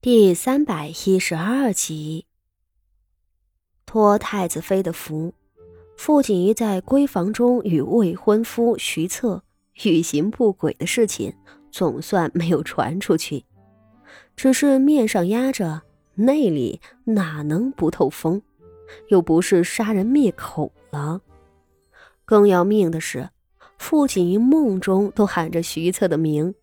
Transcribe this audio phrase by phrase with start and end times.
[0.00, 2.24] 第三百一十二集，
[3.84, 5.34] 托太子妃的福，
[5.96, 9.42] 傅锦仪在闺房中与未婚夫徐策
[9.82, 11.34] 欲行不轨的事情，
[11.72, 13.44] 总算没有传出去。
[14.36, 15.82] 只是面上压着，
[16.14, 18.40] 内里哪能不透风？
[19.08, 21.20] 又不是杀人灭口了。
[22.24, 23.30] 更要命的是，
[23.78, 26.54] 傅锦仪梦中都喊着徐策的名，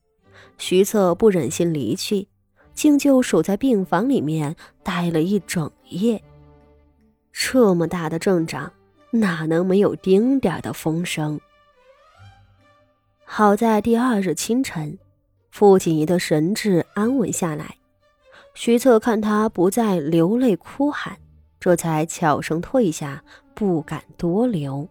[0.58, 2.30] 徐策不忍心离去。
[2.76, 6.22] 竟就守在病房里面待了一整夜。
[7.32, 8.72] 这么大的阵仗，
[9.12, 11.40] 哪能没有丁点的风声？
[13.24, 15.00] 好在第二日清晨，
[15.50, 17.78] 傅锦仪的神志安稳下来。
[18.54, 21.18] 徐策看他不再流泪哭喊，
[21.60, 24.88] 这才悄声退下，不敢多留。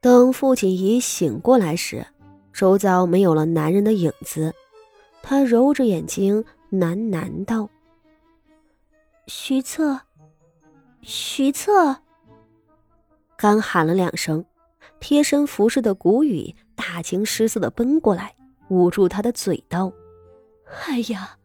[0.00, 2.06] 等傅锦仪醒过来时，
[2.52, 4.54] 周遭没有了男人的影子。
[5.22, 7.68] 他揉着眼睛喃喃道
[9.28, 10.00] ：“徐策，
[11.02, 11.96] 徐策。”
[13.36, 14.44] 刚喊了两声，
[15.00, 18.34] 贴身服侍的谷雨大惊失色的奔过来，
[18.68, 19.92] 捂住他的嘴道
[20.88, 21.36] ：“哎呀，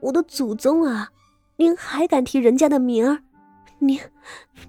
[0.00, 1.10] 我的祖宗啊！
[1.56, 3.22] 您还敢提人家的名儿？
[3.78, 4.00] 您，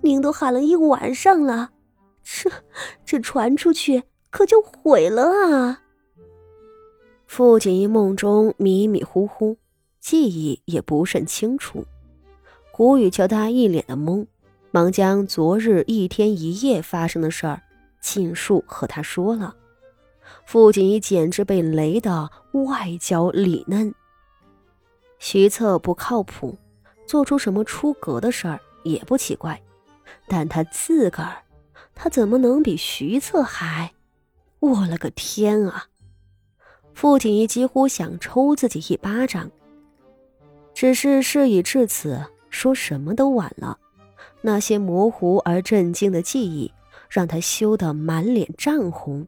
[0.02, 1.72] 您都喊了一晚上了，
[2.24, 2.50] 这
[3.04, 5.82] 这传出去可就毁了啊！”
[7.34, 9.56] 傅锦衣梦中迷迷糊糊，
[10.02, 11.86] 记忆也不甚清楚。
[12.74, 14.28] 谷雨瞧他一脸的懵，
[14.72, 17.62] 忙将昨日一天一夜发生的事儿
[18.02, 19.56] 尽数和他说了。
[20.46, 23.96] 傅锦衣简直被雷得外焦里嫩。
[25.18, 26.58] 徐策不靠谱，
[27.08, 29.62] 做出什么出格的事儿也不奇怪，
[30.28, 31.44] 但他自个儿，
[31.96, 33.94] 他怎么能比徐策还？
[34.60, 35.88] 我了个天啊！
[36.94, 39.50] 傅锦衣几乎想抽自己一巴掌，
[40.74, 43.78] 只是事已至此，说什么都晚了。
[44.42, 46.72] 那些模糊而震惊的记忆，
[47.10, 49.28] 让他羞得满脸涨红，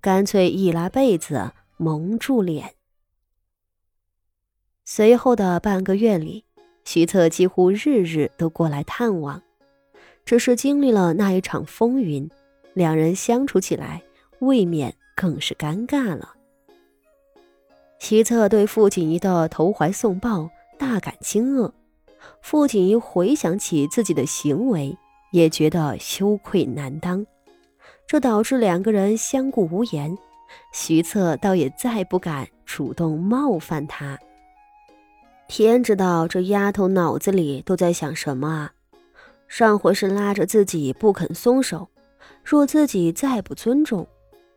[0.00, 2.74] 干脆一拉被子蒙住脸。
[4.84, 6.44] 随后的半个月里，
[6.84, 9.42] 徐策几乎日日都过来探望，
[10.24, 12.28] 只是经历了那一场风云，
[12.74, 14.02] 两人相处起来
[14.40, 16.34] 未免更是尴尬了。
[18.06, 21.72] 徐策对傅锦仪的投怀送抱大感惊愕，
[22.42, 24.94] 傅锦仪回想起自己的行为，
[25.32, 27.24] 也觉得羞愧难当，
[28.06, 30.14] 这导致两个人相顾无言。
[30.70, 34.18] 徐策倒也再不敢主动冒犯他。
[35.48, 38.72] 天知道这丫头脑子里都在想什么啊！
[39.48, 41.88] 上回是拉着自己不肯松手，
[42.44, 44.06] 若自己再不尊重，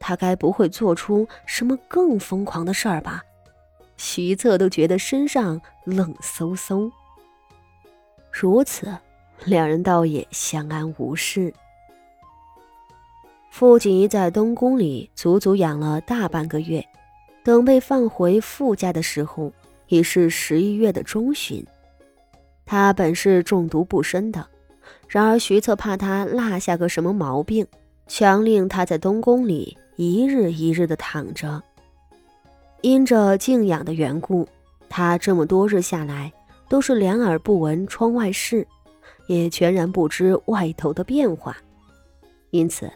[0.02, 3.24] 他该不会做出什么更疯狂的事儿吧？
[3.98, 6.90] 徐策都觉得身上冷飕飕。
[8.32, 8.96] 如此，
[9.46, 11.54] 两人倒也相安无事。
[13.50, 16.88] 傅锦仪在东宫里足足养了大半个月，
[17.44, 19.52] 等被放回傅家的时候，
[19.88, 21.66] 已是十一月的中旬。
[22.66, 24.46] 他本是中毒不深的，
[25.08, 27.66] 然而徐策怕他落下个什么毛病，
[28.08, 31.64] 强令他在东宫里一日一日的躺着。
[32.82, 34.48] 因着静养的缘故，
[34.88, 36.32] 他这么多日下来
[36.70, 38.66] 都是两耳不闻窗外事，
[39.28, 41.58] 也全然不知外头的变化。
[42.52, 42.90] 因此，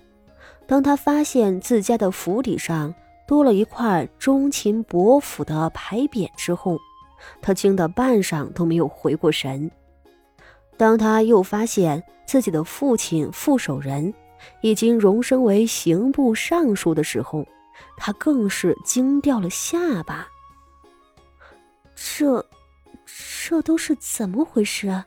[0.67, 2.93] 当他发现自家的府邸上
[3.27, 6.77] 多了一块忠勤伯府的牌匾之后，
[7.41, 9.69] 他惊得半晌都没有回过神。
[10.77, 14.13] 当他又发现自己的父亲傅守仁
[14.61, 17.45] 已经荣升为刑部尚书的时候，
[17.97, 20.27] 他更是惊掉了下巴。
[21.95, 22.45] 这，
[23.47, 25.05] 这都是怎么回事啊？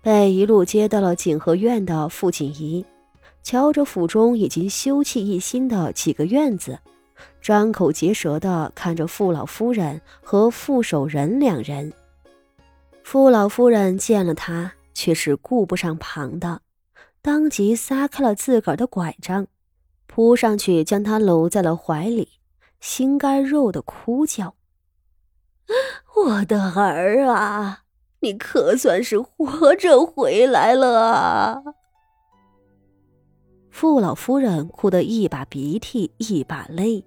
[0.00, 2.84] 被一路接到了景和院的傅锦仪，
[3.44, 6.80] 瞧着府中已经修葺一新的几个院子，
[7.40, 11.92] 张口结舌的看着傅老夫人和傅守仁两人。
[13.04, 16.62] 傅老夫人见了他，却是顾不上旁的，
[17.20, 19.46] 当即撒开了自个儿的拐杖。
[20.14, 22.28] 扑上去，将他搂在了怀里，
[22.80, 24.54] 心肝肉的哭叫
[26.14, 27.84] ：“我的儿啊，
[28.20, 31.62] 你可算是活着回来了啊！”
[33.72, 37.06] 傅老夫人哭得一把鼻涕一把泪，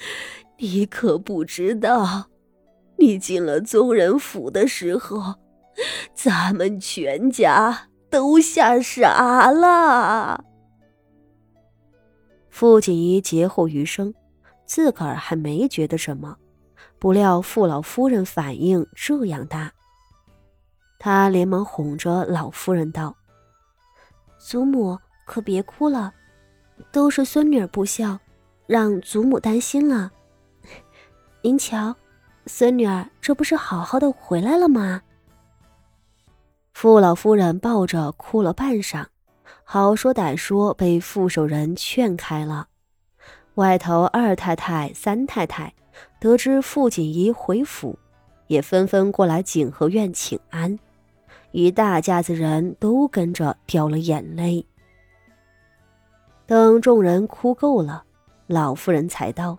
[0.56, 2.30] 你可不知道，
[2.96, 5.34] 你进了宗人府的时候，
[6.14, 10.46] 咱们全家都吓傻了。
[12.52, 14.14] 傅锦仪劫后余生，
[14.66, 16.36] 自个儿还没觉得什么，
[16.98, 19.72] 不料傅老夫人反应这样大，
[20.98, 23.16] 他连忙哄着老夫人道
[24.38, 26.12] ：“祖母可别哭了，
[26.92, 28.18] 都是孙女儿不孝，
[28.66, 30.12] 让祖母担心了。
[31.40, 31.96] 您瞧，
[32.44, 35.00] 孙女儿这不是好好的回来了吗？”
[36.74, 39.06] 傅老夫人抱着哭了半晌，
[39.64, 42.68] 好说歹说被傅守仁劝开了。
[43.54, 45.74] 外头二太太、三太太
[46.18, 47.98] 得知傅锦仪回府，
[48.46, 50.78] 也纷纷过来景和院请安，
[51.50, 54.66] 一大家子人都跟着掉了眼泪。
[56.46, 58.04] 等众人哭够了，
[58.46, 59.58] 老夫人才道：“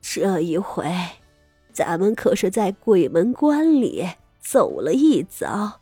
[0.00, 0.90] 这一回，
[1.72, 4.06] 咱们可是在鬼门关里
[4.38, 5.80] 走了一遭，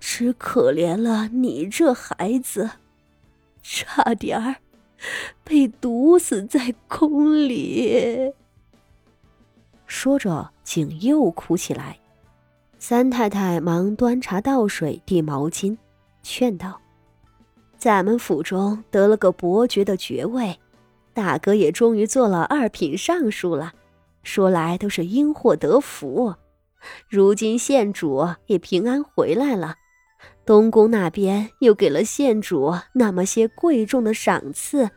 [0.00, 2.70] 只可怜了你这孩子，
[3.62, 4.56] 差点儿。”
[5.44, 8.32] 被毒死在宫里。
[9.86, 12.00] 说着，景又哭起来。
[12.80, 15.76] 三太太忙端茶倒水、递毛巾，
[16.24, 16.80] 劝道
[17.78, 20.58] ：“咱们府中得了个伯爵的爵位，
[21.14, 23.72] 大哥也终于做了二品尚书了，
[24.24, 26.34] 说来都是因祸得福。
[27.08, 29.76] 如今县主也平安回来了。”
[30.44, 34.90] 东宫那边又给了县主那么些贵重的赏赐，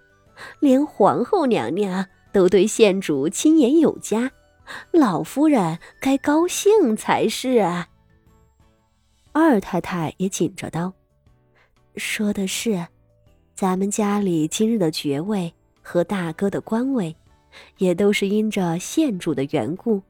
[0.59, 4.31] 连皇后娘娘都对县主亲言有加，
[4.91, 7.89] 老夫人该高兴才是啊。
[9.33, 10.93] 二太太也紧着道
[11.95, 12.87] ：“说的是，
[13.53, 17.15] 咱们家里今日的爵位和大哥的官位，
[17.77, 20.01] 也都是因着县主的缘故。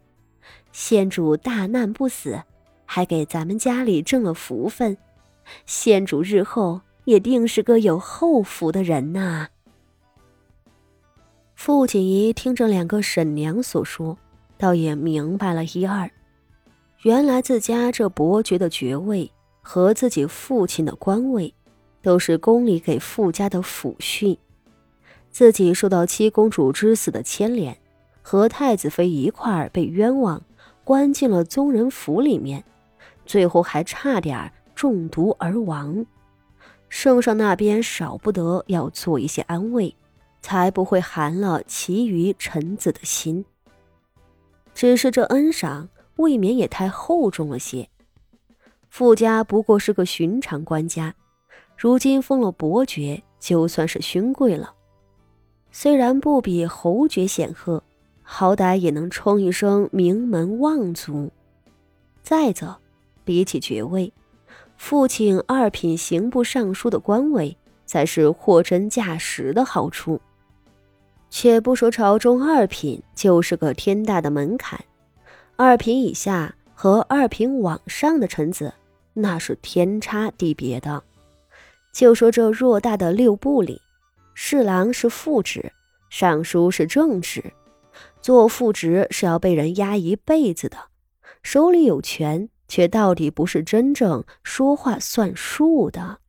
[0.72, 2.42] 县主大难不死，
[2.94, 4.98] 还给咱们家里挣了福分。”
[5.66, 9.48] 县主日后也定是个有后福的人呐。
[11.56, 14.18] 傅锦仪听着两个婶娘所说，
[14.58, 16.12] 倒也明白了一二。
[17.04, 21.54] 原来自家这伯爵的爵位和自己父亲的官位，
[22.02, 24.38] 都是宫里给傅家的抚恤。
[25.30, 27.78] 自己受到七公主之死的牵连，
[28.22, 30.44] 和太子妃一块儿被冤枉，
[30.84, 32.64] 关进了宗人府里面，
[33.26, 34.52] 最后还差点。
[34.74, 36.04] 中毒而亡，
[36.90, 39.96] 圣上那边少不得要做一些安慰，
[40.42, 43.46] 才不会寒了其余臣子的心。
[44.74, 47.88] 只是这恩赏未免也太厚重了些。
[48.90, 51.14] 傅家不过是个寻常官家，
[51.78, 54.74] 如今封了伯爵，就算是勋贵了。
[55.72, 57.84] 虽然不比侯爵显赫，
[58.24, 61.30] 好歹也能称一声名门望族。
[62.24, 62.81] 再者，
[63.24, 64.12] 比起爵位，
[64.78, 70.20] 父亲二品刑部尚书的官位，才是货真价实的好处。
[71.30, 74.84] 且不说朝中二品就是个天大的门槛，
[75.56, 78.74] 二品以下和二品往上的臣子，
[79.14, 81.02] 那是天差地别的。
[81.94, 83.82] 就说这偌大的六部里，
[84.34, 85.72] 侍郎是副职，
[86.10, 87.54] 尚书是正职，
[88.22, 90.78] 做副职是要被人压一辈子的，
[91.44, 92.50] 手里有权。
[92.72, 96.20] 却到底不是真正说话算数的。